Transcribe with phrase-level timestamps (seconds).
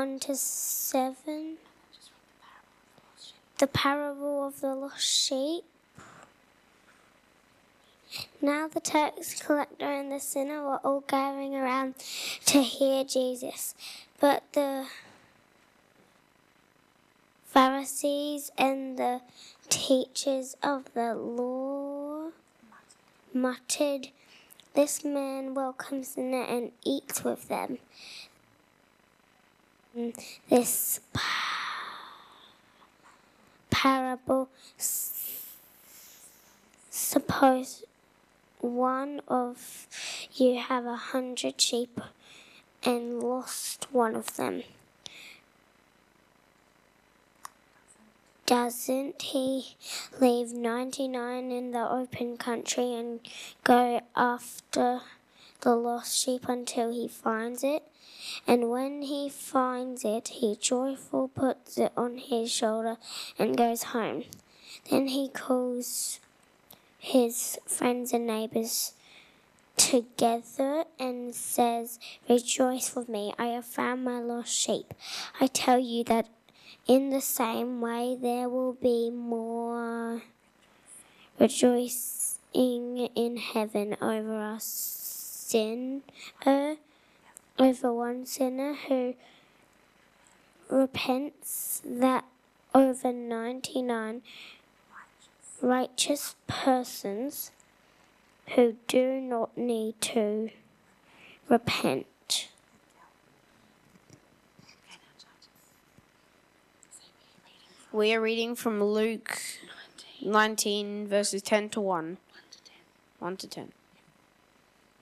[0.00, 1.58] 1 to 7.
[3.58, 5.64] The parable of the lost sheep.
[8.40, 11.96] Now the tax collector and the sinner were all gathering around
[12.46, 13.74] to hear Jesus.
[14.18, 14.86] But the
[17.44, 19.20] Pharisees and the
[19.68, 22.30] teachers of the law
[23.34, 24.08] muttered,
[24.72, 27.76] This man welcomes sinner and eats with them.
[30.48, 31.00] This
[33.70, 34.48] parable
[36.90, 37.82] suppose
[38.60, 39.88] one of
[40.32, 42.00] you have a hundred sheep
[42.84, 44.62] and lost one of them.
[48.46, 49.74] Doesn't he
[50.20, 53.20] leave 99 in the open country and
[53.64, 55.00] go after
[55.60, 57.82] the lost sheep until he finds it?
[58.46, 62.96] And when he finds it, he joyful puts it on his shoulder
[63.38, 64.24] and goes home.
[64.90, 66.20] Then he calls
[66.98, 68.92] his friends and neighbors
[69.76, 74.92] together and says, Rejoice with me, I have found my lost sheep.
[75.40, 76.28] I tell you that
[76.86, 80.22] in the same way, there will be more
[81.38, 84.60] rejoicing in heaven over a
[85.50, 86.76] sinner,
[87.58, 89.14] over one sinner who
[90.68, 92.24] repents, that
[92.72, 94.22] over 99
[95.60, 97.50] righteous persons
[98.54, 100.50] who do not need to
[101.48, 102.48] repent.
[107.92, 109.36] We are reading from Luke
[110.22, 112.18] 19, verses 10 to 1.
[113.18, 113.72] 1 to 10.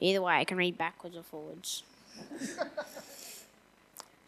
[0.01, 1.83] Either way, I can read backwards or forwards.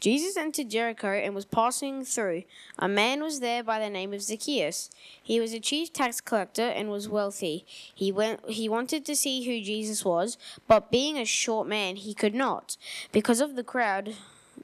[0.01, 2.45] Jesus entered Jericho and was passing through.
[2.79, 4.91] A man was there by the name of Zacchaeus.
[5.23, 7.67] He was a chief tax collector and was wealthy.
[7.95, 12.15] He went he wanted to see who Jesus was, but being a short man, he
[12.15, 12.79] could not
[13.13, 14.15] because of the crowd,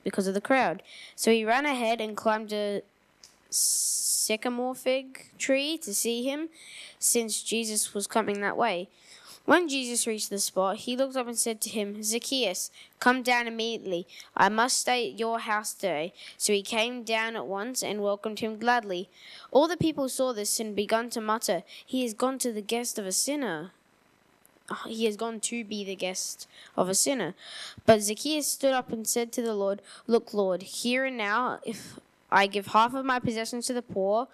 [0.02, 0.82] because of the crowd.
[1.14, 2.80] So he ran ahead and climbed a
[3.50, 6.48] sycamore fig tree to see him,
[6.98, 8.88] since Jesus was coming that way.
[9.46, 13.46] When Jesus reached the spot, he looked up and said to him, Zacchaeus, come down
[13.46, 14.04] immediately.
[14.36, 16.12] I must stay at your house today.
[16.36, 19.08] So he came down at once and welcomed him gladly.
[19.52, 22.98] All the people saw this and began to mutter, He has gone to the guest
[22.98, 23.70] of a sinner.
[24.68, 27.34] Ah, he has gone to be the guest of a sinner.
[27.86, 32.00] But Zacchaeus stood up and said to the Lord, Look, Lord, here and now, if
[32.32, 34.26] I give half of my possessions to the poor,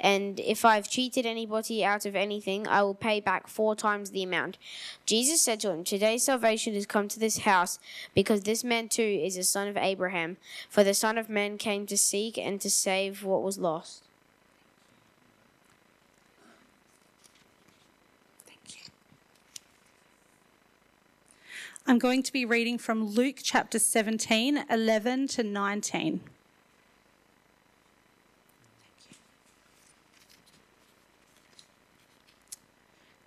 [0.00, 4.22] and if I've cheated anybody out of anything, I will pay back four times the
[4.22, 4.58] amount.
[5.06, 7.78] Jesus said to him, Today salvation has come to this house,
[8.14, 10.36] because this man too is a son of Abraham.
[10.68, 14.02] For the Son of Man came to seek and to save what was lost.
[21.88, 26.20] I'm going to be reading from Luke chapter 17, 11 to 19.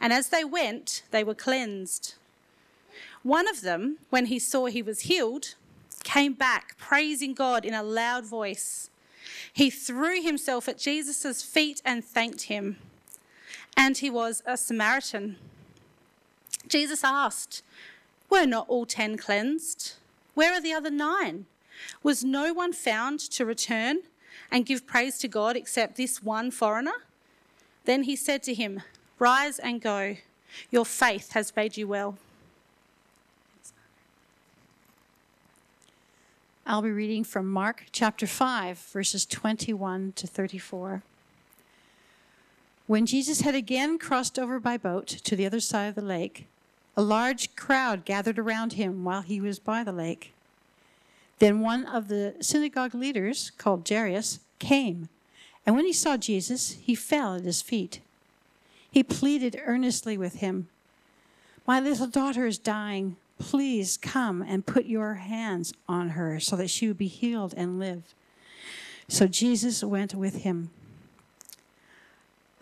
[0.00, 2.14] And as they went, they were cleansed.
[3.22, 5.54] One of them, when he saw he was healed,
[6.04, 8.90] came back praising God in a loud voice.
[9.52, 12.76] He threw himself at Jesus' feet and thanked him.
[13.76, 15.36] And he was a Samaritan.
[16.68, 17.62] Jesus asked,
[18.30, 19.94] Were not all ten cleansed?
[20.34, 21.46] Where are the other nine?
[22.02, 23.98] Was no one found to return
[24.50, 27.04] and give praise to God except this one foreigner?
[27.84, 28.82] Then he said to him,
[29.18, 30.16] Rise and go.
[30.70, 32.18] Your faith has made you well.
[36.66, 41.02] I'll be reading from Mark chapter 5, verses 21 to 34.
[42.86, 46.46] When Jesus had again crossed over by boat to the other side of the lake,
[46.96, 50.34] a large crowd gathered around him while he was by the lake.
[51.38, 55.08] Then one of the synagogue leaders, called Jairus, came,
[55.64, 58.00] and when he saw Jesus, he fell at his feet.
[58.96, 60.68] He pleaded earnestly with him,
[61.66, 63.18] My little daughter is dying.
[63.38, 67.78] Please come and put your hands on her so that she will be healed and
[67.78, 68.14] live.
[69.06, 70.70] So Jesus went with him.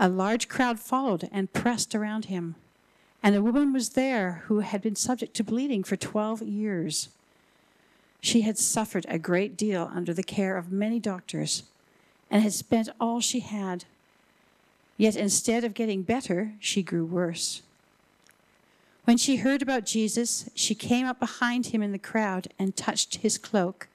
[0.00, 2.56] A large crowd followed and pressed around him.
[3.22, 7.10] And a woman was there who had been subject to bleeding for 12 years.
[8.20, 11.62] She had suffered a great deal under the care of many doctors
[12.28, 13.84] and had spent all she had.
[14.96, 17.62] Yet instead of getting better, she grew worse.
[19.04, 23.16] When she heard about Jesus, she came up behind him in the crowd and touched
[23.16, 23.88] his cloak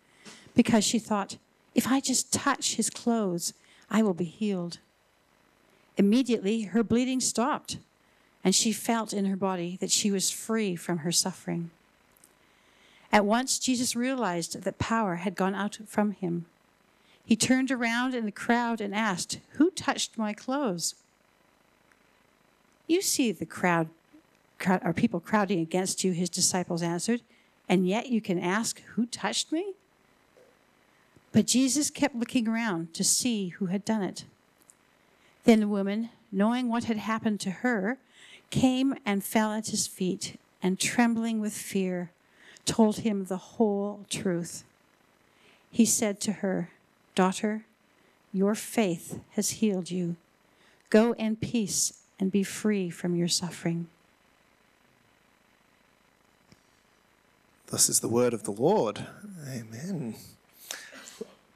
[0.55, 1.37] because she thought,
[1.73, 3.53] if I just touch his clothes,
[3.89, 4.79] I will be healed.
[5.97, 7.77] Immediately, her bleeding stopped,
[8.43, 11.71] and she felt in her body that she was free from her suffering.
[13.11, 16.45] At once, Jesus realized that power had gone out from him.
[17.29, 20.95] He turned around in the crowd and asked, Who touched my clothes?
[22.87, 23.89] You see the crowd,
[24.57, 27.21] crowd are people crowding against you, his disciples answered,
[27.69, 29.73] and yet you can ask, Who touched me?
[31.31, 34.25] But Jesus kept looking around to see who had done it.
[35.43, 37.99] Then the woman, knowing what had happened to her,
[38.49, 42.09] came and fell at his feet, and trembling with fear,
[42.65, 44.63] told him the whole truth.
[45.69, 46.71] He said to her,
[47.19, 47.65] Daughter,
[48.31, 50.15] your faith has healed you.
[50.89, 53.87] Go in peace and be free from your suffering.
[57.69, 59.05] This is the word of the Lord.
[59.45, 60.15] Amen.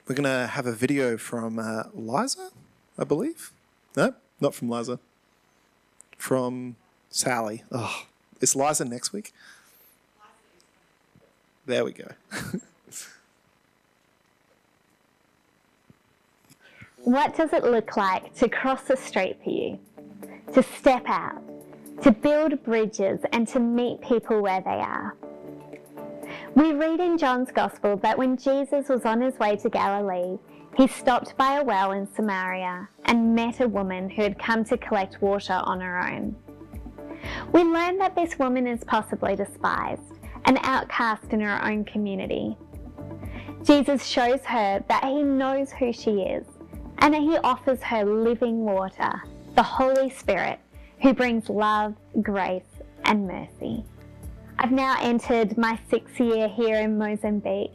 [0.05, 2.49] We're going to have a video from uh, Liza,
[2.99, 3.53] I believe.
[3.95, 4.99] No, not from Liza.
[6.17, 6.75] From
[7.09, 7.63] Sally.
[7.71, 8.03] Oh,
[8.41, 9.31] is Liza next week?
[11.65, 12.09] There we go.
[17.03, 19.77] What does it look like to cross the street for you?
[20.53, 21.41] To step out,
[22.01, 25.17] to build bridges, and to meet people where they are?
[26.55, 30.37] We read in John's Gospel that when Jesus was on his way to Galilee,
[30.77, 34.77] he stopped by a well in Samaria and met a woman who had come to
[34.77, 36.33] collect water on her own.
[37.51, 42.55] We learn that this woman is possibly despised, an outcast in her own community.
[43.63, 46.45] Jesus shows her that he knows who she is
[46.99, 49.21] and he offers her living water,
[49.55, 50.59] the Holy Spirit,
[51.01, 52.63] who brings love, grace,
[53.05, 53.83] and mercy.
[54.59, 57.73] I've now entered my sixth year here in Mozambique.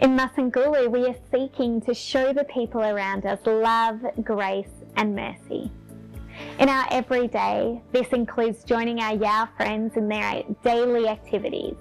[0.00, 5.70] In Masangulu, we are seeking to show the people around us love, grace, and mercy.
[6.58, 11.76] In our everyday, this includes joining our Yao friends in their daily activities,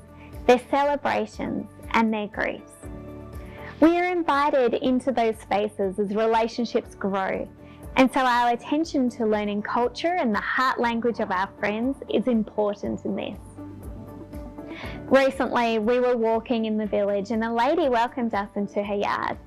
[0.45, 2.71] their celebrations, and their griefs.
[3.83, 7.45] We are invited into those spaces as relationships grow,
[7.97, 12.27] and so our attention to learning culture and the heart language of our friends is
[12.27, 13.39] important in this.
[15.07, 19.38] Recently, we were walking in the village and a lady welcomed us into her yard.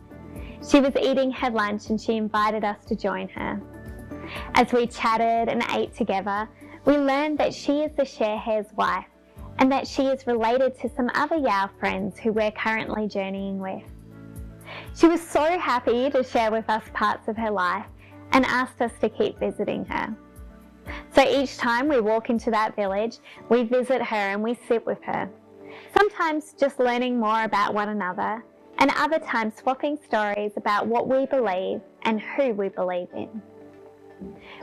[0.69, 3.59] She was eating her lunch and she invited us to join her.
[4.55, 6.47] As we chatted and ate together,
[6.85, 9.07] we learned that she is the sharehare's wife
[9.61, 13.83] and that she is related to some other Yao friends who we're currently journeying with.
[14.97, 17.85] She was so happy to share with us parts of her life
[18.33, 20.17] and asked us to keep visiting her.
[21.15, 23.19] So each time we walk into that village,
[23.51, 25.29] we visit her and we sit with her.
[25.95, 28.43] Sometimes just learning more about one another,
[28.79, 33.43] and other times swapping stories about what we believe and who we believe in.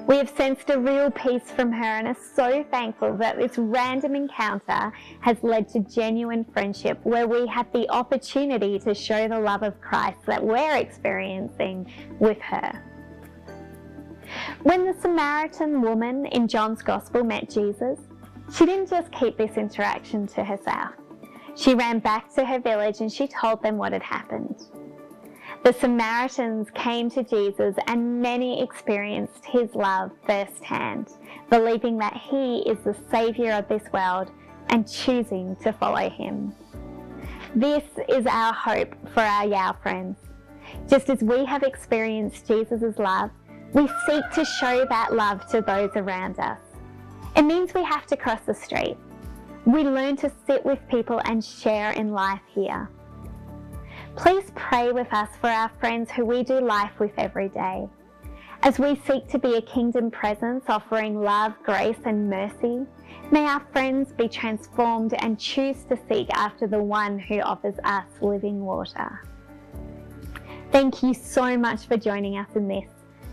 [0.07, 4.15] We have sensed a real peace from her and are so thankful that this random
[4.15, 4.91] encounter
[5.21, 9.79] has led to genuine friendship where we have the opportunity to show the love of
[9.79, 12.83] Christ that we're experiencing with her.
[14.63, 17.99] When the Samaritan woman in John's Gospel met Jesus,
[18.53, 20.93] she didn't just keep this interaction to herself.
[21.55, 24.55] She ran back to her village and she told them what had happened.
[25.63, 31.13] The Samaritans came to Jesus and many experienced his love firsthand,
[31.49, 34.29] believing that he is the Saviour of this world
[34.67, 36.53] and choosing to follow him.
[37.55, 40.17] This is our hope for our Yao friends.
[40.89, 43.29] Just as we have experienced Jesus' love,
[43.71, 46.59] we seek to show that love to those around us.
[47.37, 48.97] It means we have to cross the street.
[49.65, 52.89] We learn to sit with people and share in life here.
[54.15, 57.87] Please pray with us for our friends who we do life with every day.
[58.61, 62.85] As we seek to be a kingdom presence offering love, grace, and mercy,
[63.31, 68.05] may our friends be transformed and choose to seek after the one who offers us
[68.21, 69.27] living water.
[70.71, 72.89] Thank you so much for joining us in this,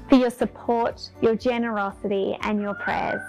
[0.09, 3.23] for your support, your generosity, and your prayers.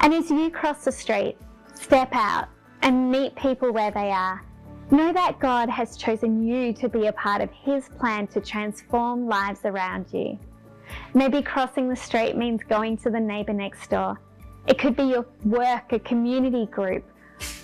[0.00, 1.36] And as you cross the street,
[1.74, 2.48] step out
[2.82, 4.42] and meet people where they are
[4.92, 9.28] Know that God has chosen you to be a part of His plan to transform
[9.28, 10.36] lives around you.
[11.14, 14.20] Maybe crossing the street means going to the neighbour next door.
[14.66, 17.04] It could be your work, a community group,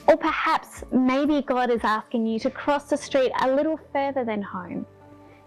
[0.06, 4.40] or perhaps maybe God is asking you to cross the street a little further than
[4.40, 4.87] home,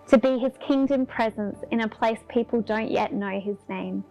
[0.09, 4.03] to be His kingdom presence in a place people don't yet know His name.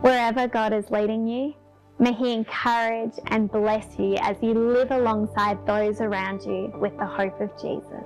[0.00, 1.54] Wherever God is leading you,
[1.98, 7.06] may He encourage and bless you as you live alongside those around you with the
[7.06, 8.04] hope of Jesus.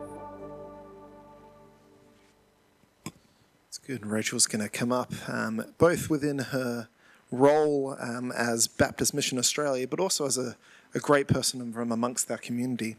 [3.68, 4.06] It's good.
[4.06, 6.88] Rachel's going to come up, um, both within her
[7.30, 10.56] role um, as Baptist Mission Australia, but also as a,
[10.94, 12.96] a great person from amongst our community.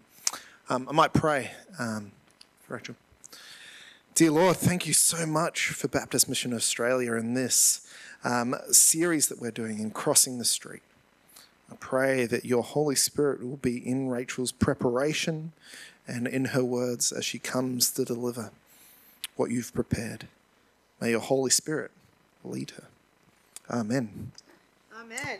[0.70, 2.12] Um, I might pray um,
[2.62, 2.96] for Rachel.
[4.14, 7.88] Dear Lord, thank you so much for Baptist Mission Australia and this
[8.24, 10.82] um, series that we're doing in Crossing the Street.
[11.72, 15.52] I pray that your Holy Spirit will be in Rachel's preparation
[16.08, 18.52] and in her words as she comes to deliver
[19.36, 20.28] what you've prepared.
[21.00, 21.92] May your Holy Spirit
[22.44, 22.86] lead her.
[23.70, 24.32] Amen.
[25.00, 25.40] Amen.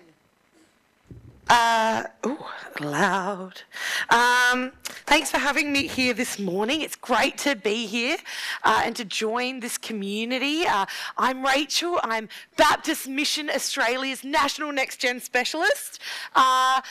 [1.50, 3.64] Uh, oh, loud.
[4.12, 4.72] Um,
[5.08, 6.82] thanks for having me here this morning.
[6.82, 8.18] It's great to be here
[8.64, 10.68] uh, and to join this community.
[10.68, 10.86] Uh,
[11.18, 12.00] I'm Rachel.
[12.04, 16.00] I'm Baptist Mission Australia's National Next Gen Specialist.
[16.36, 16.82] Uh,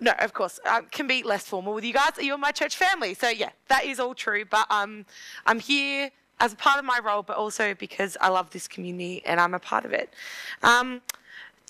[0.00, 2.10] no, of course, I can be less formal with you guys.
[2.20, 3.14] You're my church family.
[3.14, 4.44] So, yeah, that is all true.
[4.44, 5.06] But um,
[5.46, 9.22] I'm here as a part of my role, but also because I love this community
[9.24, 10.12] and I'm a part of it.
[10.64, 11.00] Um,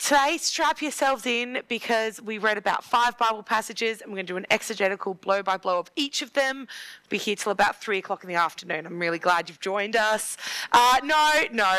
[0.03, 4.33] Today, strap yourselves in because we read about five Bible passages and we're going to
[4.33, 6.69] do an exegetical blow by blow of each of them.
[7.11, 8.87] Be here till about three o'clock in the afternoon.
[8.87, 10.39] I'm really glad you've joined us.
[10.73, 11.77] Uh, no, no.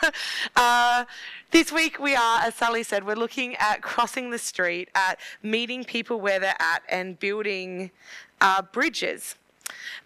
[0.56, 1.04] uh,
[1.50, 5.82] this week we are, as Sally said, we're looking at crossing the street, at meeting
[5.82, 7.90] people where they're at and building
[8.40, 9.34] uh, bridges.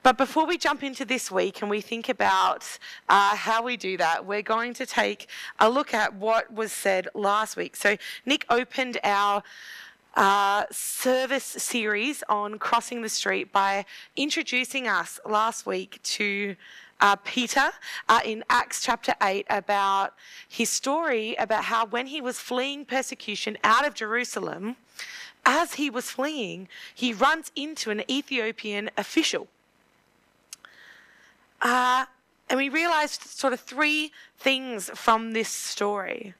[0.02, 2.78] But before we jump into this week and we think about
[3.08, 5.28] uh, how we do that, we're going to take
[5.58, 7.76] a look at what was said last week.
[7.76, 9.42] So, Nick opened our
[10.14, 13.84] uh, service series on crossing the street by
[14.16, 16.56] introducing us last week to
[17.00, 17.70] uh, Peter
[18.08, 20.14] uh, in Acts chapter 8 about
[20.48, 24.76] his story about how when he was fleeing persecution out of Jerusalem,
[25.44, 29.48] as he was fleeing, he runs into an Ethiopian official.
[31.60, 32.06] Uh,
[32.48, 36.34] and we realized sort of three things from this story.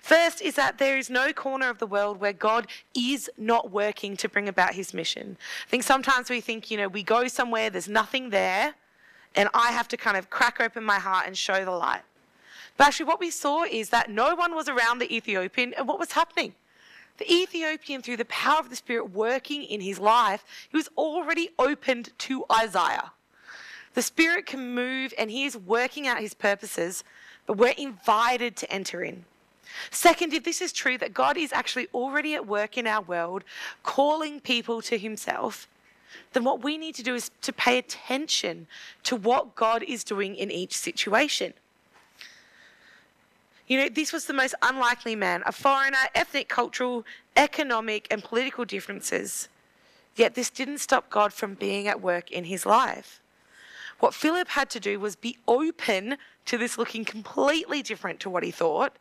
[0.00, 4.16] First is that there is no corner of the world where God is not working
[4.18, 5.36] to bring about his mission.
[5.66, 8.74] I think sometimes we think, you know, we go somewhere, there's nothing there,
[9.34, 12.02] and I have to kind of crack open my heart and show the light.
[12.76, 15.98] But actually, what we saw is that no one was around the Ethiopian, and what
[15.98, 16.54] was happening?
[17.18, 21.50] The Ethiopian, through the power of the Spirit working in his life, he was already
[21.58, 23.12] opened to Isaiah.
[23.98, 27.02] The Spirit can move and He is working out His purposes,
[27.46, 29.24] but we're invited to enter in.
[29.90, 33.42] Second, if this is true, that God is actually already at work in our world,
[33.82, 35.66] calling people to Himself,
[36.32, 38.68] then what we need to do is to pay attention
[39.02, 41.52] to what God is doing in each situation.
[43.68, 47.04] You know, this was the most unlikely man, a foreigner, ethnic, cultural,
[47.36, 49.48] economic, and political differences.
[50.16, 53.20] Yet this didn't stop God from being at work in his life.
[54.00, 58.42] What Philip had to do was be open to this looking completely different to what
[58.42, 58.96] he thought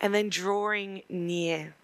[0.00, 1.74] and then drawing near.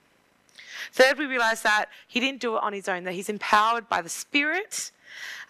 [0.92, 4.02] Third, we realize that he didn't do it on his own, that he's empowered by
[4.02, 4.90] the Spirit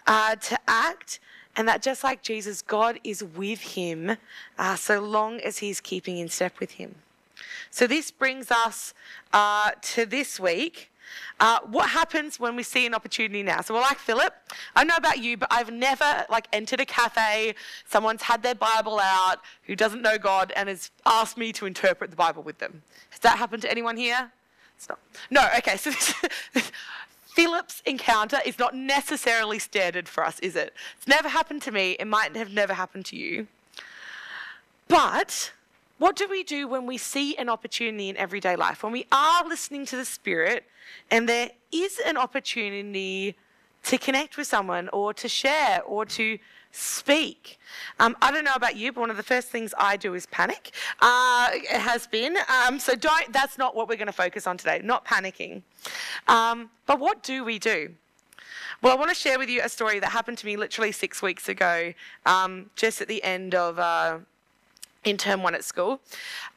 [0.07, 1.19] uh, to act,
[1.55, 4.17] and that just like Jesus, God is with him
[4.57, 6.95] uh, so long as he's keeping in step with him.
[7.69, 8.93] So this brings us
[9.31, 10.89] uh, to this week.
[11.39, 13.61] Uh, what happens when we see an opportunity now?
[13.61, 14.33] So we're like Philip.
[14.75, 17.55] I know about you, but I've never like entered a cafe.
[17.87, 22.09] Someone's had their Bible out who doesn't know God and has asked me to interpret
[22.09, 22.83] the Bible with them.
[23.09, 24.31] Has that happened to anyone here?
[25.29, 25.47] No.
[25.57, 25.77] Okay.
[25.77, 26.13] So this,
[27.33, 30.71] Philip's encounter is not necessarily standard for us, is it?
[30.97, 31.93] It's never happened to me.
[31.99, 33.47] It might have never happened to you.
[34.87, 35.51] But
[35.97, 38.83] what do we do when we see an opportunity in everyday life?
[38.83, 40.65] When we are listening to the Spirit
[41.09, 43.35] and there is an opportunity
[43.85, 46.37] to connect with someone or to share or to
[46.73, 47.59] speak.
[47.99, 50.25] Um, I don't know about you, but one of the first things I do is
[50.25, 50.71] panic.
[50.99, 52.35] Uh, it has been.
[52.49, 53.31] Um, so don't.
[53.31, 54.81] That's not what we're going to focus on today.
[54.83, 55.61] Not panicking.
[56.27, 57.93] Um, but what do we do?
[58.81, 61.21] Well, I want to share with you a story that happened to me literally six
[61.21, 61.93] weeks ago,
[62.25, 64.17] um, just at the end of uh,
[65.05, 66.01] in term one at school.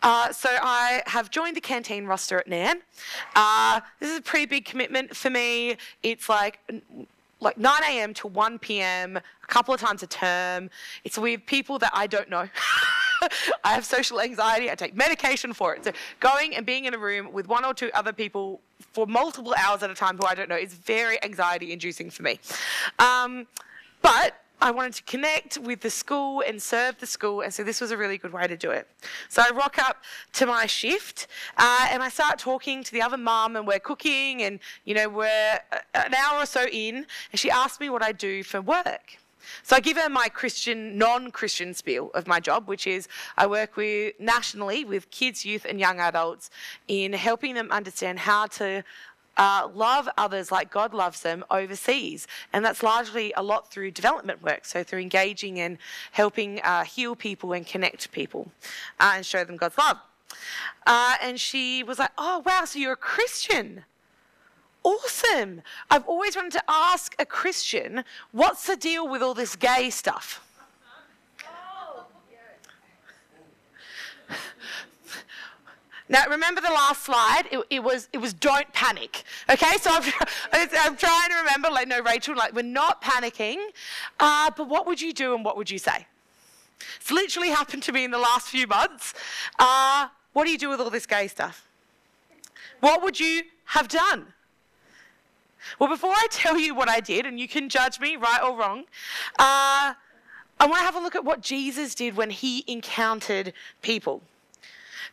[0.03, 2.81] Uh, so I have joined the canteen roster at Nan.
[3.35, 5.77] Uh, this is a pretty big commitment for me.
[6.03, 6.59] It's like
[7.41, 8.15] like 9 a.m.
[8.15, 9.17] to 1 p.m.
[9.17, 10.71] a couple of times a term.
[11.05, 12.49] It's with people that I don't know.
[13.65, 14.71] I have social anxiety.
[14.71, 15.85] I take medication for it.
[15.85, 18.61] So going and being in a room with one or two other people
[18.93, 22.23] for multiple hours at a time who I don't know is very anxiety inducing for
[22.23, 22.39] me.
[22.99, 23.47] Um,
[24.03, 27.81] but I wanted to connect with the school and serve the school, and so this
[27.81, 28.89] was a really good way to do it.
[29.29, 29.99] So I rock up
[30.35, 31.27] to my shift,
[31.59, 35.09] uh, and I start talking to the other mum, and we're cooking, and you know
[35.09, 35.61] we're
[35.95, 39.19] an hour or so in, and she asked me what I do for work.
[39.63, 43.77] So I give her my Christian, non-Christian spiel of my job, which is I work
[43.77, 46.51] with nationally with kids, youth, and young adults
[46.89, 48.83] in helping them understand how to
[49.37, 52.27] uh, love others like God loves them overseas.
[52.53, 55.79] And that's largely a lot through development work, so through engaging and
[56.13, 58.51] helping uh, heal people and connect people
[59.01, 59.99] uh, and show them God's love.
[60.87, 63.85] Uh, and she was like, Oh, wow, so you're a Christian.
[64.83, 65.63] Awesome.
[65.91, 70.43] I've always wanted to ask a Christian, what's the deal with all this gay stuff?
[76.09, 77.45] Now, remember the last slide?
[77.51, 79.25] It, it, was it was don't panic.
[79.51, 80.03] Okay, so I'm,
[80.53, 81.69] I'm trying to remember.
[81.71, 83.57] Like, no, Rachel, like we're not panicking.
[84.21, 86.07] Uh, but what would you do and what would you say?
[87.01, 89.15] It's literally happened to me in the last few months.
[89.59, 91.67] Uh, what do you do with all this gay stuff?
[92.81, 94.27] What would you have done?
[95.81, 98.57] Well, before I tell you what I did, and you can judge me right or
[98.57, 98.85] wrong,
[99.39, 99.95] uh,
[100.59, 104.23] I want to have a look at what Jesus did when he encountered people.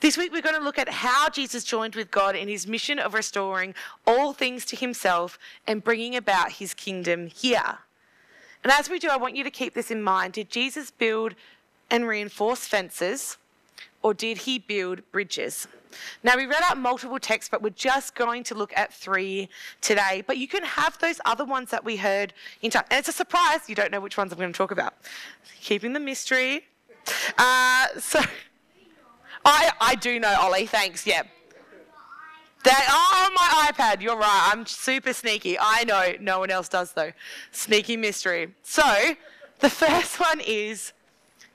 [0.03, 2.99] This week, we're going to look at how Jesus joined with God in his mission
[2.99, 3.73] of restoring
[4.05, 7.77] all things to himself and bringing about his kingdom here.
[8.65, 10.33] And as we do, I want you to keep this in mind.
[10.33, 11.35] Did Jesus build
[11.89, 13.37] and reinforce fences,
[14.01, 15.69] or did he build bridges?
[16.21, 19.47] Now, we read out multiple texts, but we're just going to look at three
[19.79, 20.21] today.
[20.27, 22.83] But you can have those other ones that we heard in time.
[22.91, 24.95] And it's a surprise, you don't know which ones I'm going to talk about.
[25.61, 26.65] Keeping the mystery.
[27.37, 28.19] Uh, so.
[29.45, 31.23] I, I do know Ollie, thanks, yeah.
[32.63, 34.51] That, oh, my iPad, you're right.
[34.53, 35.57] I'm super sneaky.
[35.59, 37.11] I know, no one else does though.
[37.51, 38.53] Sneaky mystery.
[38.63, 39.15] So,
[39.59, 40.93] the first one is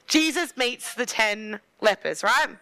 [0.07, 2.57] Jesus meets the 10 lepers, right?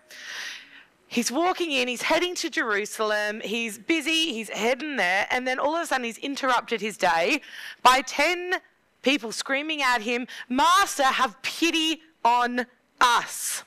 [1.09, 5.77] He's walking in, he's heading to Jerusalem, he's busy, he's heading there, and then all
[5.77, 7.41] of a sudden he's interrupted his day
[7.83, 8.55] by 10
[9.03, 12.67] people screaming at him, Master, have pity on
[13.01, 13.63] us.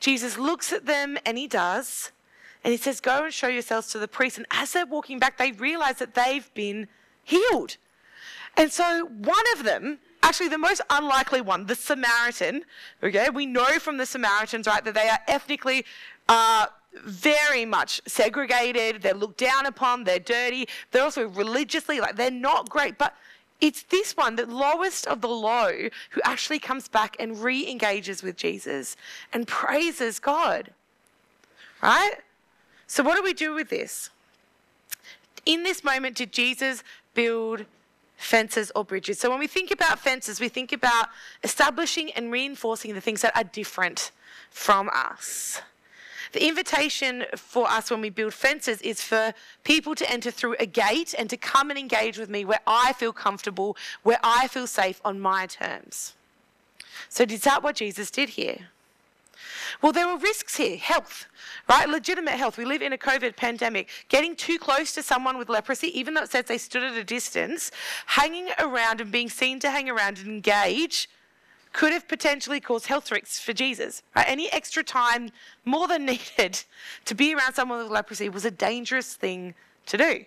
[0.00, 2.10] Jesus looks at them and he does.
[2.64, 4.38] And he says, Go and show yourselves to the priest.
[4.38, 6.88] And as they're walking back, they realize that they've been
[7.22, 7.76] healed.
[8.56, 12.64] And so one of them, actually the most unlikely one, the Samaritan,
[13.02, 15.84] okay, we know from the Samaritans, right, that they are ethnically
[16.28, 16.66] uh,
[17.04, 19.02] very much segregated.
[19.02, 20.04] They're looked down upon.
[20.04, 20.68] They're dirty.
[20.90, 22.98] They're also religiously, like, they're not great.
[22.98, 23.14] But
[23.60, 28.22] it's this one, the lowest of the low, who actually comes back and re engages
[28.22, 28.96] with Jesus
[29.32, 30.70] and praises God.
[31.82, 32.16] Right?
[32.86, 34.10] So, what do we do with this?
[35.46, 36.82] In this moment, did Jesus
[37.14, 37.64] build
[38.16, 39.18] fences or bridges?
[39.18, 41.08] So, when we think about fences, we think about
[41.44, 44.10] establishing and reinforcing the things that are different
[44.50, 45.62] from us.
[46.32, 50.66] The invitation for us when we build fences is for people to enter through a
[50.66, 54.66] gate and to come and engage with me where I feel comfortable, where I feel
[54.66, 56.14] safe on my terms.
[57.08, 58.68] So, is that what Jesus did here?
[59.82, 61.26] Well, there were risks here health,
[61.68, 61.88] right?
[61.88, 62.58] Legitimate health.
[62.58, 63.88] We live in a COVID pandemic.
[64.08, 67.04] Getting too close to someone with leprosy, even though it says they stood at a
[67.04, 67.70] distance,
[68.06, 71.08] hanging around and being seen to hang around and engage
[71.72, 74.02] could have potentially caused health risks for Jesus.
[74.16, 74.26] Right?
[74.28, 75.30] Any extra time,
[75.64, 76.62] more than needed,
[77.04, 79.54] to be around someone with leprosy was a dangerous thing
[79.86, 80.24] to do.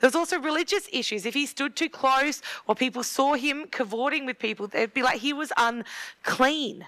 [0.00, 1.24] There's also religious issues.
[1.24, 5.20] If he stood too close or people saw him cavorting with people, they'd be like
[5.20, 6.86] he was unclean.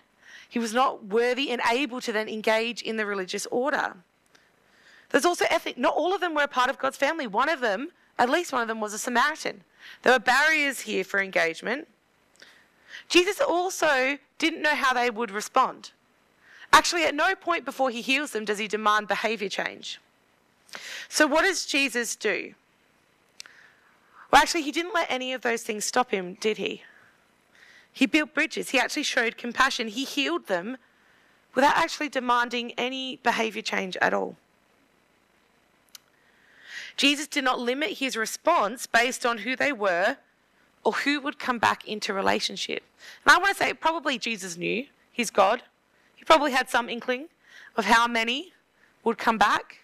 [0.48, 3.94] He was not worthy and able to then engage in the religious order.
[5.10, 5.78] There's also ethic.
[5.78, 7.28] Not all of them were part of God's family.
[7.28, 9.62] One of them, at least one of them, was a Samaritan.
[10.02, 11.86] There were barriers here for engagement.
[13.08, 15.92] Jesus also didn't know how they would respond.
[16.72, 20.00] Actually, at no point before he heals them does he demand behavior change.
[21.08, 22.54] So, what does Jesus do?
[24.30, 26.82] Well, actually, he didn't let any of those things stop him, did he?
[27.92, 28.70] He built bridges.
[28.70, 29.86] He actually showed compassion.
[29.86, 30.76] He healed them
[31.54, 34.34] without actually demanding any behavior change at all.
[36.96, 40.16] Jesus did not limit his response based on who they were
[40.84, 42.82] or who would come back into relationship.
[43.24, 44.86] And I want to say, probably Jesus knew.
[45.12, 45.62] He's God.
[46.14, 47.28] He probably had some inkling
[47.76, 48.52] of how many
[49.02, 49.78] would come back.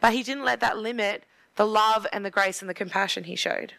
[0.00, 1.24] But he didn't let that limit
[1.56, 3.74] the love and the grace and the compassion he showed.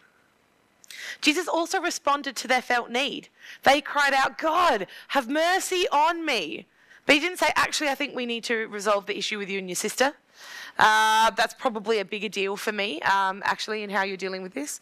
[1.20, 3.28] Jesus also responded to their felt need.
[3.64, 6.66] They cried out, God, have mercy on me.
[7.06, 9.58] But he didn't say, actually, I think we need to resolve the issue with you
[9.58, 10.14] and your sister.
[10.78, 14.54] Uh, that's probably a bigger deal for me, um, actually, in how you're dealing with
[14.54, 14.80] this.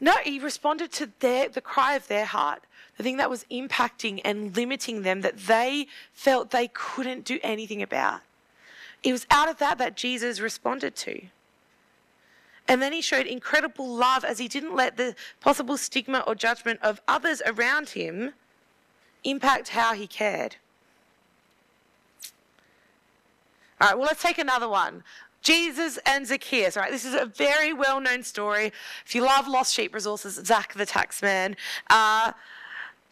[0.00, 2.62] No, he responded to their, the cry of their heart,
[2.96, 7.82] the thing that was impacting and limiting them that they felt they couldn't do anything
[7.82, 8.20] about.
[9.02, 11.22] It was out of that that Jesus responded to.
[12.68, 16.80] And then he showed incredible love as he didn't let the possible stigma or judgment
[16.82, 18.32] of others around him
[19.24, 20.56] impact how he cared.
[23.80, 25.02] All right, well, let's take another one.
[25.42, 26.76] Jesus and Zacchaeus.
[26.76, 26.90] right?
[26.90, 28.72] this is a very well known story.
[29.06, 31.56] If you love lost sheep resources, Zach the taxman.
[31.88, 32.32] Uh,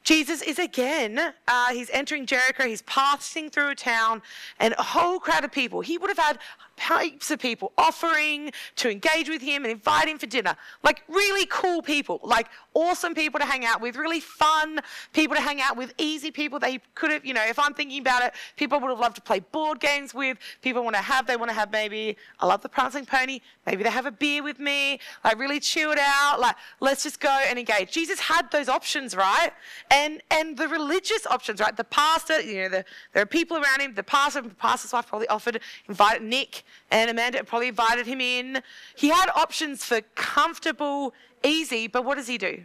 [0.05, 4.23] Jesus is again, uh, he's entering Jericho, he's passing through a town,
[4.59, 5.83] and a whole crowd of people.
[5.83, 6.39] He would have had
[6.79, 10.57] heaps of people offering to engage with him and invite him for dinner.
[10.83, 14.81] Like really cool people, like awesome people to hang out with, really fun
[15.13, 17.75] people to hang out with, easy people that they could have, you know, if I'm
[17.75, 21.03] thinking about it, people would have loved to play board games with, people want to
[21.03, 24.13] have, they want to have maybe, I love the prancing pony, maybe they have a
[24.13, 27.93] beer with me, like really chilled out, like let's just go and engage.
[27.93, 29.51] Jesus had those options, right?
[29.91, 31.77] And and the religious options, right?
[31.77, 35.07] The pastor, you know, the, there are people around him, the pastor, the pastor's wife
[35.07, 38.63] probably offered, invited Nick, and Amanda probably invited him in.
[38.97, 42.65] He had options for comfortable, easy, but what does he do?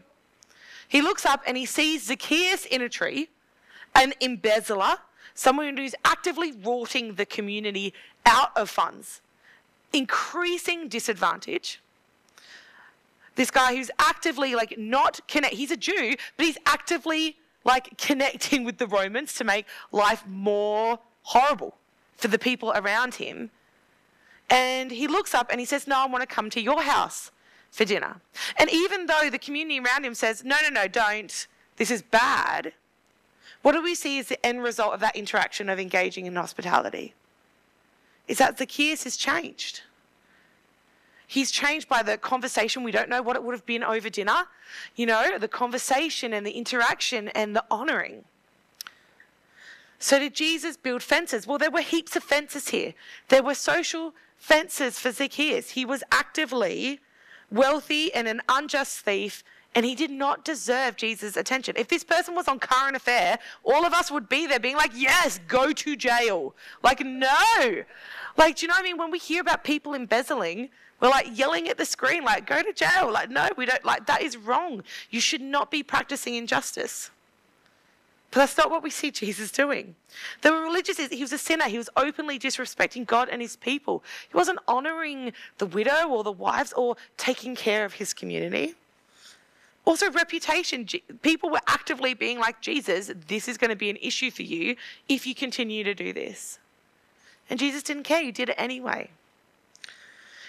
[0.88, 3.30] He looks up and he sees Zacchaeus in a tree,
[3.96, 4.98] an embezzler,
[5.34, 7.94] someone who's actively rorting the community
[8.26, 9.22] out of funds,
[9.92, 11.82] increasing disadvantage.
[13.36, 18.64] This guy who's actively like not connect, he's a Jew, but he's actively like connecting
[18.64, 21.76] with the Romans to make life more horrible
[22.16, 23.50] for the people around him.
[24.50, 27.32] And he looks up and he says, No, I want to come to your house
[27.72, 28.22] for dinner.
[28.58, 32.74] And even though the community around him says, No, no, no, don't, this is bad,
[33.64, 37.14] what do we see as the end result of that interaction of engaging in hospitality?
[38.28, 39.82] Is that Zacchaeus has changed.
[41.26, 42.84] He's changed by the conversation.
[42.84, 44.44] We don't know what it would have been over dinner.
[44.96, 48.26] You know, the conversation and the interaction and the honoring.
[49.98, 51.48] So, did Jesus build fences?
[51.48, 52.94] Well, there were heaps of fences here.
[53.30, 55.70] There were social fences for Zacchaeus.
[55.70, 57.00] He was actively
[57.50, 59.42] wealthy and an unjust thief,
[59.74, 61.76] and he did not deserve Jesus' attention.
[61.78, 64.92] If this person was on current affair, all of us would be there being like,
[64.94, 66.56] yes, go to jail.
[66.84, 67.84] Like, no.
[68.36, 68.98] Like, do you know what I mean?
[68.98, 72.74] When we hear about people embezzling, we're like yelling at the screen, like, go to
[72.74, 73.14] jail.
[73.14, 74.84] Like, no, we don't, like, that is wrong.
[75.10, 77.12] You should not be practicing injustice.
[78.34, 79.96] But that's not what we see Jesus doing.
[80.42, 81.66] The religious he was a sinner.
[81.66, 84.04] He was openly disrespecting God and his people.
[84.28, 88.74] He wasn't honoring the widow or the wives or taking care of his community.
[89.86, 90.88] Also, reputation.
[91.22, 94.78] People were actively being like, Jesus, this is going to be an issue for you
[95.08, 96.58] if you continue to do this.
[97.52, 98.24] And Jesus didn't care.
[98.24, 99.12] He did it anyway.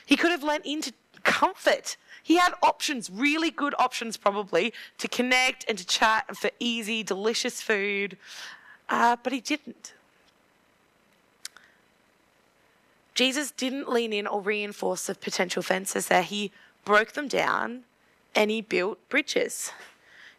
[0.06, 5.66] He could have lent into comfort he had options, really good options probably, to connect
[5.68, 8.16] and to chat for easy, delicious food,
[8.88, 9.92] uh, but he didn't.
[13.14, 16.22] Jesus didn't lean in or reinforce the potential fences there.
[16.22, 16.50] He
[16.86, 17.82] broke them down
[18.34, 19.70] and he built bridges.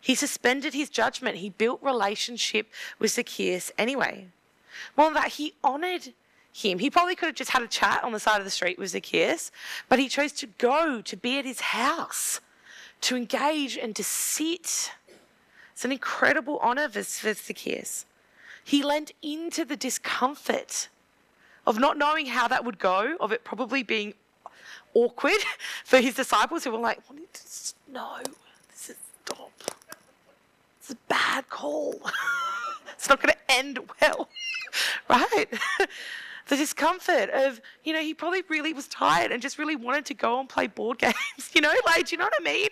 [0.01, 1.37] He suspended his judgment.
[1.37, 2.67] He built relationship
[2.97, 4.27] with Zacchaeus anyway.
[4.97, 6.13] More than that, he honored
[6.55, 6.79] him.
[6.79, 8.89] He probably could have just had a chat on the side of the street with
[8.91, 9.51] Zacchaeus,
[9.89, 12.39] but he chose to go, to be at his house,
[13.01, 14.91] to engage and to sit.
[15.73, 18.05] It's an incredible honor for, for Zacchaeus.
[18.63, 20.87] He lent into the discomfort
[21.67, 24.13] of not knowing how that would go, of it probably being
[24.93, 25.43] awkward
[25.83, 26.99] for his disciples who were like,
[27.91, 28.17] no,
[28.71, 29.51] this is stop.
[30.79, 31.99] It's a bad call.
[32.93, 34.29] it's not going to end well,
[35.09, 35.47] right?
[36.47, 40.13] The discomfort of, you know, he probably really was tired and just really wanted to
[40.13, 41.15] go and play board games,
[41.53, 42.69] you know, like, do you know what I mean?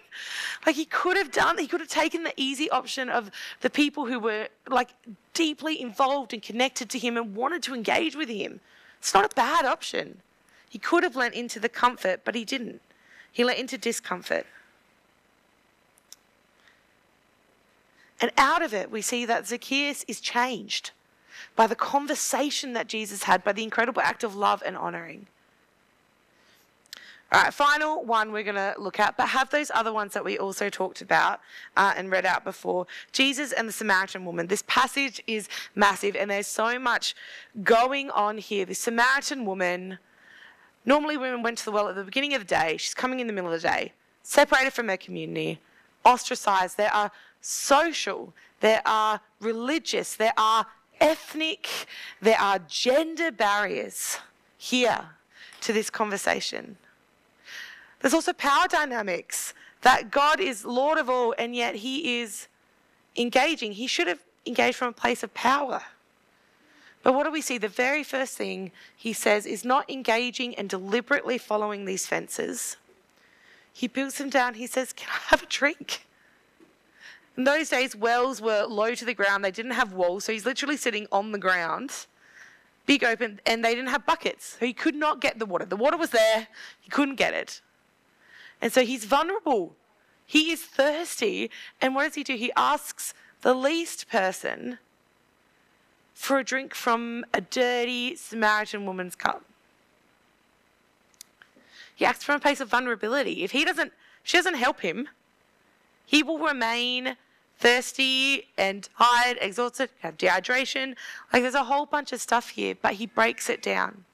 [0.65, 3.31] Like, he could have done, he could have taken the easy option of
[3.61, 4.89] the people who were, like,
[5.33, 8.59] deeply involved and connected to him and wanted to engage with him.
[8.99, 10.19] It's not a bad option.
[10.69, 12.81] He could have lent into the comfort, but he didn't.
[13.31, 14.45] He let into discomfort.
[18.21, 20.91] And out of it, we see that Zacchaeus is changed
[21.55, 25.27] by the conversation that Jesus had, by the incredible act of love and honoring.
[27.33, 30.23] All right, final one we're going to look at, but have those other ones that
[30.23, 31.39] we also talked about
[31.75, 32.85] uh, and read out before.
[33.11, 34.45] Jesus and the Samaritan woman.
[34.45, 37.15] This passage is massive, and there's so much
[37.63, 38.65] going on here.
[38.65, 39.97] The Samaritan woman,
[40.85, 42.77] normally women went to the well at the beginning of the day.
[42.77, 45.59] She's coming in the middle of the day, separated from her community,
[46.05, 47.11] ostracized, there are
[47.41, 50.67] social, there are religious, there are
[51.03, 51.69] ethnic,
[52.21, 54.17] there are gender barriers
[54.57, 55.09] here
[55.61, 56.77] to this conversation.
[57.99, 62.47] There's also power dynamics that God is Lord of all, and yet He is
[63.15, 63.73] engaging.
[63.73, 65.83] He should have engaged from a place of power.
[67.03, 67.57] But what do we see?
[67.57, 72.77] The very first thing he says is not engaging and deliberately following these fences.
[73.73, 74.53] He builds them down.
[74.53, 76.05] He says, Can I have a drink?
[77.35, 79.43] In those days, wells were low to the ground.
[79.43, 80.25] They didn't have walls.
[80.25, 82.05] So he's literally sitting on the ground,
[82.85, 84.57] big open, and they didn't have buckets.
[84.59, 85.65] So he could not get the water.
[85.65, 86.47] The water was there,
[86.79, 87.61] he couldn't get it.
[88.61, 89.75] And so he's vulnerable.
[90.25, 91.49] He is thirsty.
[91.81, 92.35] And what does he do?
[92.35, 94.77] He asks the least person
[96.13, 99.43] for a drink from a dirty Samaritan woman's cup.
[101.95, 103.43] He acts from a place of vulnerability.
[103.43, 103.91] If he doesn't,
[104.23, 105.09] she doesn't help him,
[106.05, 107.17] he will remain
[107.59, 110.95] thirsty and tired, exhausted, have dehydration.
[111.31, 114.05] Like there's a whole bunch of stuff here, but he breaks it down.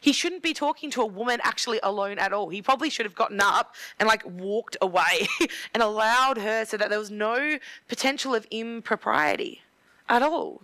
[0.00, 2.50] He shouldn't be talking to a woman actually alone at all.
[2.50, 5.26] He probably should have gotten up and like walked away
[5.74, 9.62] and allowed her so that there was no potential of impropriety
[10.08, 10.60] at all.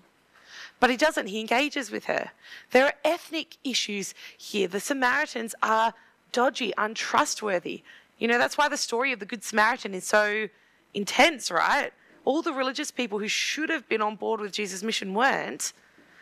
[0.80, 1.28] But he doesn't.
[1.28, 2.30] He engages with her.
[2.72, 4.68] There are ethnic issues here.
[4.68, 5.94] The Samaritans are
[6.32, 7.82] dodgy, untrustworthy.
[8.18, 10.48] You know, that's why the story of the Good Samaritan is so
[10.94, 11.92] intense, right?
[12.24, 15.72] All the religious people who should have been on board with Jesus' mission weren't.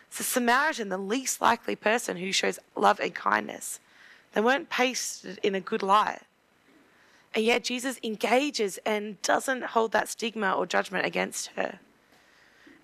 [0.08, 3.80] It's the Samaritan, the least likely person who shows love and kindness.
[4.32, 6.20] They weren't pasted in a good light.
[7.34, 11.78] And yet Jesus engages and doesn't hold that stigma or judgment against her.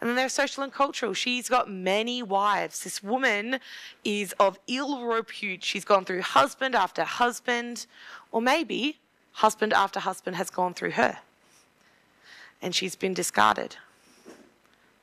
[0.00, 1.14] And then there's social and cultural.
[1.14, 2.84] She's got many wives.
[2.84, 3.60] This woman
[4.04, 5.64] is of ill repute.
[5.64, 7.86] She's gone through husband after husband,
[8.30, 8.98] or maybe
[9.32, 11.18] husband after husband has gone through her.
[12.62, 13.76] And she's been discarded.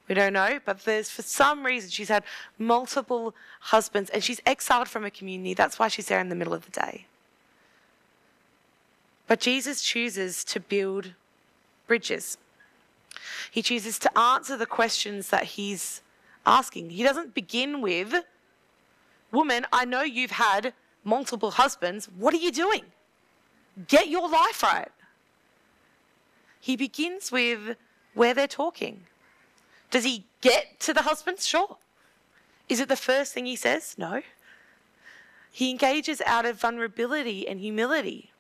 [0.08, 2.24] We don't know, but there's for some reason she's had
[2.58, 5.54] multiple husbands and she's exiled from a community.
[5.54, 7.06] That's why she's there in the middle of the day.
[9.28, 11.14] But Jesus chooses to build
[11.88, 12.38] bridges.
[13.50, 16.02] He chooses to answer the questions that he's
[16.46, 16.90] asking.
[16.90, 18.14] He doesn't begin with,
[19.32, 22.08] Woman, I know you've had multiple husbands.
[22.18, 22.84] What are you doing?
[23.88, 24.92] Get your life right.
[26.64, 27.76] He begins with
[28.14, 29.02] where they're talking.
[29.92, 31.46] Does he get to the husbands?
[31.46, 31.76] Sure.
[32.70, 33.96] Is it the first thing he says?
[33.98, 34.22] No.
[35.52, 38.32] He engages out of vulnerability and humility.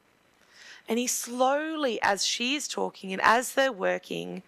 [0.87, 4.41] And he slowly, as she is talking and as they're working,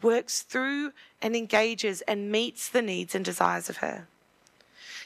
[0.00, 4.08] works through and engages and meets the needs and desires of her.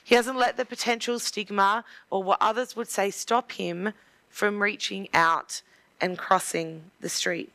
[0.04, 3.92] He doesn't let the potential stigma or what others would say stop him
[4.28, 5.62] from reaching out
[6.00, 7.50] and crossing the street.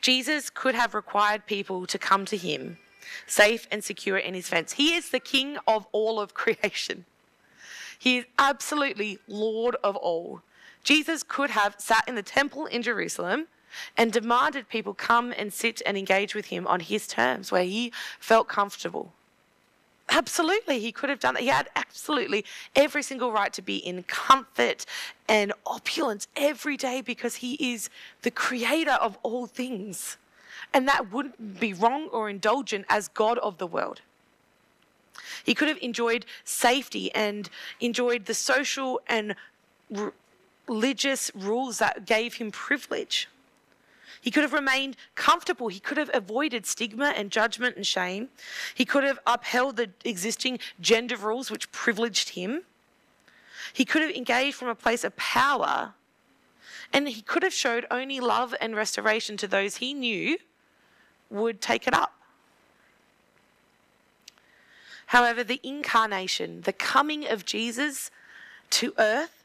[0.00, 2.78] Jesus could have required people to come to him
[3.26, 4.72] safe and secure in his fence.
[4.72, 7.04] He is the king of all of creation.
[7.98, 10.42] He is absolutely Lord of all.
[10.84, 13.46] Jesus could have sat in the temple in Jerusalem
[13.96, 17.92] and demanded people come and sit and engage with him on his terms where he
[18.20, 19.12] felt comfortable.
[20.08, 21.42] Absolutely, he could have done that.
[21.42, 24.86] He had absolutely every single right to be in comfort
[25.28, 27.90] and opulence every day because he is
[28.22, 30.16] the creator of all things.
[30.72, 34.00] And that wouldn't be wrong or indulgent as God of the world.
[35.44, 37.48] He could have enjoyed safety and
[37.80, 39.34] enjoyed the social and
[40.68, 43.28] religious rules that gave him privilege.
[44.26, 45.68] He could have remained comfortable.
[45.68, 48.28] He could have avoided stigma and judgment and shame.
[48.74, 52.62] He could have upheld the existing gender rules which privileged him.
[53.72, 55.94] He could have engaged from a place of power.
[56.92, 60.38] And he could have showed only love and restoration to those he knew
[61.30, 62.12] would take it up.
[65.06, 68.10] However, the incarnation, the coming of Jesus
[68.70, 69.44] to earth,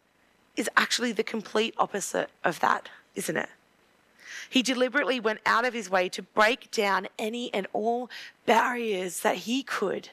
[0.56, 3.50] is actually the complete opposite of that, isn't it?
[4.52, 8.10] He deliberately went out of his way to break down any and all
[8.46, 10.10] barriers that he could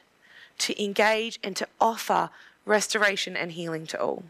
[0.59, 2.29] to engage and to offer
[2.65, 4.23] restoration and healing to all.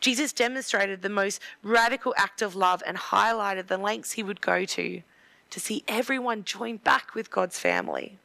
[0.00, 4.64] Jesus demonstrated the most radical act of love and highlighted the lengths he would go
[4.64, 5.02] to
[5.50, 8.16] to see everyone join back with God's family.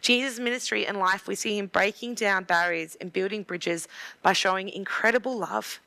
[0.00, 3.88] Jesus' ministry and life, we see him breaking down barriers and building bridges
[4.22, 5.80] by showing incredible love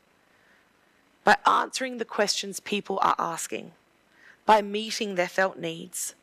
[1.23, 3.71] by answering the questions people are asking,
[4.45, 6.15] by meeting their felt needs,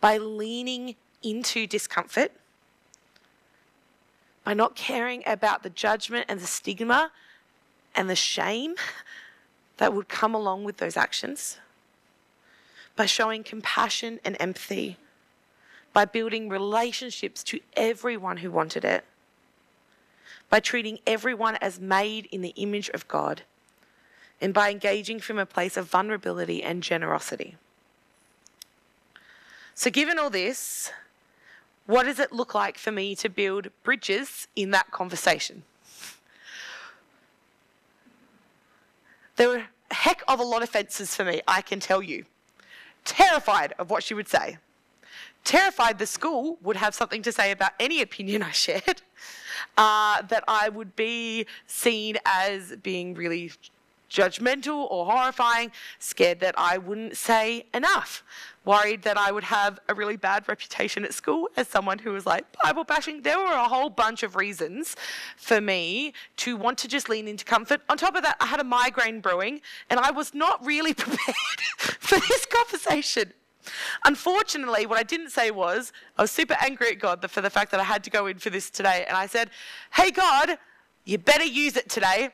[0.00, 2.32] by leaning into discomfort,
[4.44, 7.10] by not caring about the judgment and the stigma
[7.94, 8.74] and the shame
[9.78, 11.58] that would come along with those actions
[12.96, 14.96] by showing compassion and empathy,
[15.92, 19.04] by building relationships to everyone who wanted it,
[20.48, 23.42] by treating everyone as made in the image of God,
[24.40, 27.56] and by engaging from a place of vulnerability and generosity.
[29.74, 30.92] So, given all this,
[31.86, 35.64] what does it look like for me to build bridges in that conversation?
[39.36, 42.24] There were a heck of a lot of fences for me, I can tell you.
[43.04, 44.58] Terrified of what she would say.
[45.42, 49.02] Terrified the school would have something to say about any opinion I shared.
[49.76, 53.50] Uh, that I would be seen as being really
[54.14, 58.22] judgmental or horrifying, scared that I wouldn't say enough,
[58.64, 62.24] worried that I would have a really bad reputation at school as someone who was
[62.24, 63.22] like Bible bashing.
[63.22, 64.96] There were a whole bunch of reasons
[65.36, 67.80] for me to want to just lean into comfort.
[67.88, 71.60] On top of that, I had a migraine brewing and I was not really prepared
[71.98, 73.32] for this conversation.
[74.04, 77.70] Unfortunately, what I didn't say was I was super angry at God for the fact
[77.70, 79.04] that I had to go in for this today.
[79.08, 79.50] And I said,
[79.92, 80.58] Hey, God,
[81.04, 82.30] you better use it today.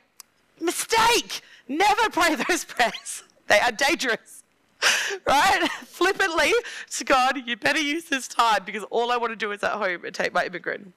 [0.61, 1.43] Mistake!
[1.69, 3.23] Never pray those prayers.
[3.49, 4.41] They are dangerous.
[5.27, 5.69] right?
[5.85, 6.53] Flippantly
[6.91, 9.73] to God, you better use this time because all I want to do is at
[9.73, 10.93] home and take my Imigran.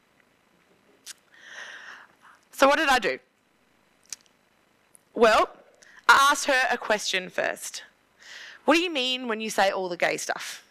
[2.51, 3.19] So, what did I do?
[5.13, 5.49] Well,
[6.07, 7.83] I asked her a question first.
[8.65, 10.63] What do you mean when you say all the gay stuff?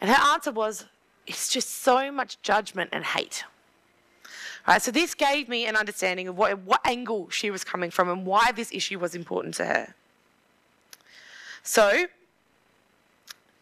[0.00, 0.84] And her answer was,
[1.26, 3.44] it's just so much judgment and hate.
[4.66, 8.08] Right, so this gave me an understanding of what, what angle she was coming from
[8.08, 9.94] and why this issue was important to her.
[11.62, 12.06] So,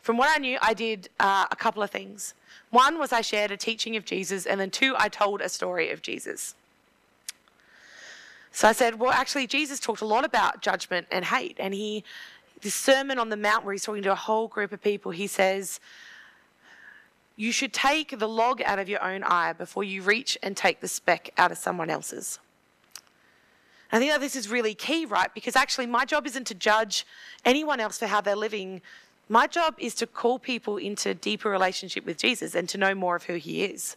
[0.00, 2.34] from what I knew, I did uh, a couple of things.
[2.70, 5.90] One was I shared a teaching of Jesus, and then two, I told a story
[5.90, 6.54] of Jesus.
[8.52, 12.04] So I said, well, actually, Jesus talked a lot about judgment and hate, and he,
[12.62, 15.26] this sermon on the mount where he's talking to a whole group of people, he
[15.26, 15.80] says,
[17.36, 20.80] you should take the log out of your own eye before you reach and take
[20.80, 22.38] the speck out of someone else's.
[23.90, 25.32] I think that this is really key, right?
[25.34, 27.06] Because actually, my job isn't to judge
[27.44, 28.82] anyone else for how they're living.
[29.28, 33.16] My job is to call people into deeper relationship with Jesus and to know more
[33.16, 33.96] of who he is.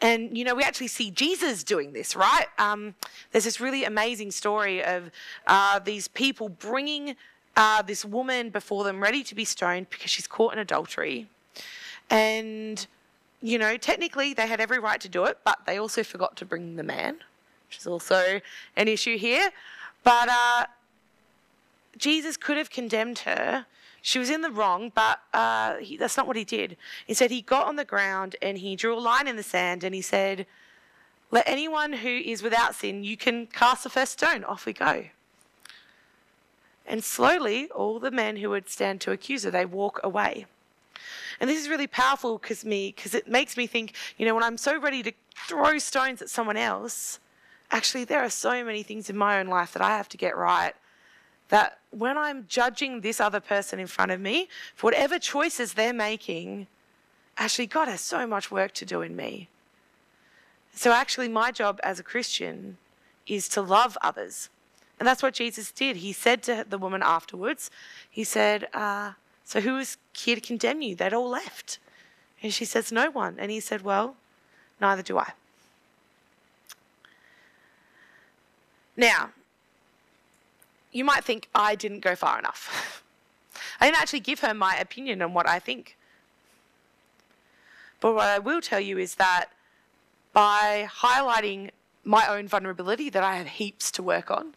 [0.00, 2.46] And, you know, we actually see Jesus doing this, right?
[2.58, 2.94] Um,
[3.32, 5.10] there's this really amazing story of
[5.46, 7.16] uh, these people bringing
[7.56, 11.28] uh, this woman before them ready to be stoned because she's caught in adultery.
[12.10, 12.86] And,
[13.40, 16.44] you know, technically they had every right to do it, but they also forgot to
[16.44, 17.18] bring the man,
[17.68, 18.40] which is also
[18.76, 19.50] an issue here.
[20.02, 20.66] But uh,
[21.96, 23.66] Jesus could have condemned her.
[24.02, 26.76] She was in the wrong, but uh, he, that's not what he did.
[27.08, 29.94] Instead, he got on the ground and he drew a line in the sand and
[29.94, 30.46] he said,
[31.30, 34.44] Let anyone who is without sin, you can cast the first stone.
[34.44, 35.06] Off we go.
[36.86, 40.44] And slowly, all the men who would stand to accuse her, they walk away.
[41.40, 44.44] And this is really powerful because me because it makes me think, you know, when
[44.44, 45.12] I'm so ready to
[45.48, 47.20] throw stones at someone else,
[47.70, 50.36] actually there are so many things in my own life that I have to get
[50.36, 50.74] right.
[51.48, 55.92] That when I'm judging this other person in front of me for whatever choices they're
[55.92, 56.66] making,
[57.36, 59.48] actually God has so much work to do in me.
[60.74, 62.78] So actually my job as a Christian
[63.26, 64.48] is to love others.
[64.98, 65.96] And that's what Jesus did.
[65.96, 67.70] He said to the woman afterwards,
[68.08, 69.12] He said, uh,
[69.44, 70.94] so who is here to condemn you?
[70.94, 71.78] They'd all left.
[72.42, 73.36] And she says, No one.
[73.38, 74.16] And he said, Well,
[74.80, 75.32] neither do I.
[78.96, 79.30] Now,
[80.92, 83.02] you might think I didn't go far enough.
[83.80, 85.96] I didn't actually give her my opinion on what I think.
[88.00, 89.46] But what I will tell you is that
[90.32, 91.70] by highlighting
[92.04, 94.54] my own vulnerability, that I have heaps to work on,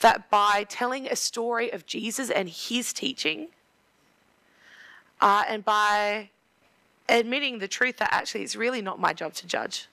[0.00, 3.48] that by telling a story of Jesus and his teaching,
[5.20, 6.30] uh, and by
[7.08, 9.88] admitting the truth that actually it's really not my job to judge.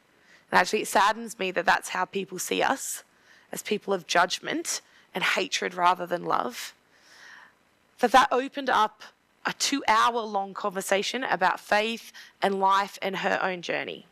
[0.51, 3.03] And actually, it saddens me that that's how people see us
[3.51, 4.81] as people of judgment
[5.13, 6.73] and hatred rather than love.
[7.99, 9.01] That that opened up
[9.45, 12.11] a two hour long conversation about faith
[12.41, 14.05] and life and her own journey.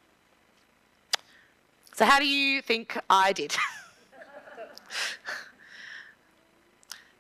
[1.96, 3.56] So, how do you think I did?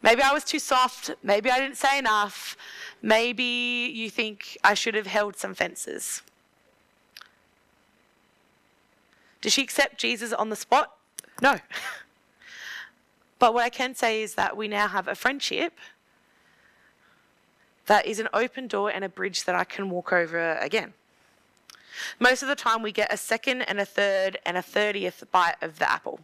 [0.01, 1.11] maybe I was too soft.
[1.21, 2.57] Maybe I didn't say enough.
[3.05, 6.21] Maybe you think I should have held some fences.
[9.41, 10.95] Did she accept Jesus on the spot?
[11.41, 11.59] No.
[13.39, 15.73] but what I can say is that we now have a friendship
[17.87, 20.93] that is an open door and a bridge that I can walk over again.
[22.21, 25.57] Most of the time, we get a second and a third and a thirtieth bite
[25.61, 26.21] of the apple.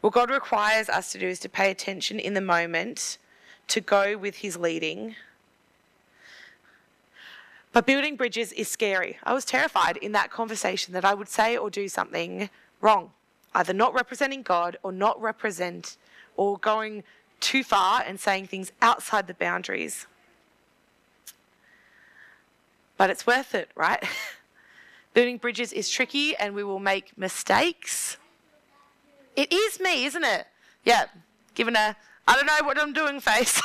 [0.00, 3.18] What God requires us to do is to pay attention in the moment,
[3.68, 5.14] to go with His leading.
[7.72, 9.18] But building bridges is scary.
[9.24, 12.48] I was terrified in that conversation that I would say or do something
[12.80, 13.10] wrong,
[13.52, 15.96] either not representing God or not represent
[16.36, 17.02] or going
[17.40, 20.06] too far and saying things outside the boundaries.
[22.96, 24.02] But it's worth it, right?
[25.14, 28.16] Building bridges is tricky and we will make mistakes.
[29.36, 30.46] It is me, isn't it?
[30.84, 31.06] Yeah,
[31.54, 31.96] given a
[32.26, 33.60] I don't know what I'm doing face.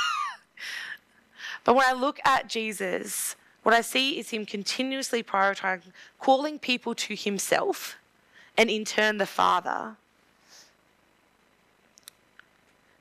[1.64, 6.96] but when I look at Jesus, what I see is him continuously prioritizing calling people
[6.96, 7.98] to himself
[8.58, 9.96] and in turn the Father,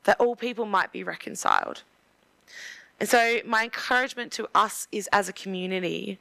[0.05, 1.83] that all people might be reconciled.
[2.99, 6.19] And so, my encouragement to us is as a community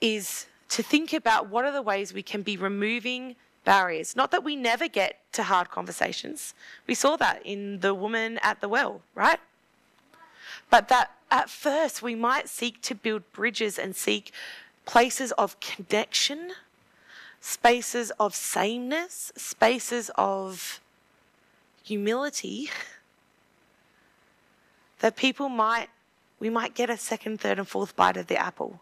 [0.00, 3.36] is to think about what are the ways we can be removing
[3.68, 4.16] barriers.
[4.16, 6.54] Not that we never get to hard conversations.
[6.86, 9.40] We saw that in the woman at the well, right?
[10.70, 14.32] But that at first we might seek to build bridges and seek
[14.86, 16.52] places of connection,
[17.42, 20.80] spaces of sameness, spaces of
[21.84, 22.70] humility
[25.00, 25.90] that people might,
[26.40, 28.80] we might get a second, third, and fourth bite of the apple.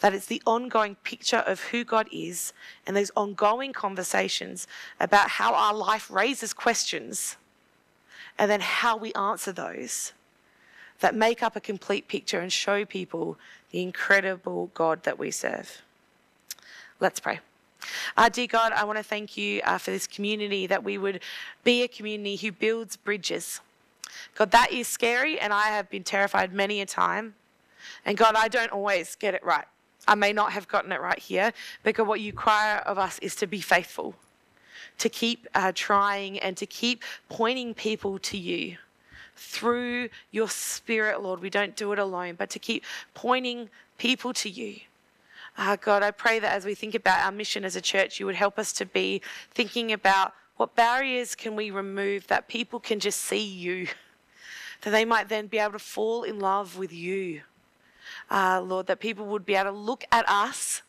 [0.00, 2.52] That it's the ongoing picture of who God is
[2.86, 4.66] and those ongoing conversations
[4.98, 7.36] about how our life raises questions
[8.38, 10.12] and then how we answer those
[11.00, 13.38] that make up a complete picture and show people
[13.70, 15.82] the incredible God that we serve.
[16.98, 17.40] Let's pray.
[18.16, 21.20] Uh, dear God, I want to thank you uh, for this community, that we would
[21.64, 23.60] be a community who builds bridges.
[24.34, 27.34] God, that is scary, and I have been terrified many a time.
[28.04, 29.66] And God, I don't always get it right.
[30.08, 33.18] I may not have gotten it right here, but God, what you require of us
[33.20, 34.14] is to be faithful,
[34.98, 38.76] to keep uh, trying, and to keep pointing people to you
[39.36, 41.40] through your Spirit, Lord.
[41.40, 42.84] We don't do it alone, but to keep
[43.14, 44.80] pointing people to you.
[45.56, 48.26] Uh, God, I pray that as we think about our mission as a church, you
[48.26, 49.20] would help us to be
[49.50, 53.88] thinking about what barriers can we remove that people can just see you,
[54.82, 57.42] that they might then be able to fall in love with you.
[58.30, 60.82] Uh, Lord, that people would be able to look at us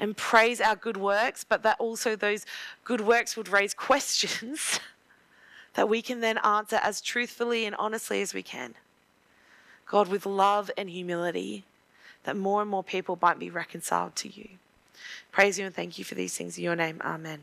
[0.00, 2.44] and praise our good works, but that also those
[2.84, 4.80] good works would raise questions
[5.74, 8.74] that we can then answer as truthfully and honestly as we can.
[9.86, 11.64] God, with love and humility,
[12.24, 14.48] that more and more people might be reconciled to you.
[15.30, 17.00] Praise you and thank you for these things in your name.
[17.04, 17.40] Amen.